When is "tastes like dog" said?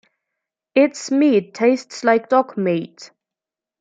1.53-2.57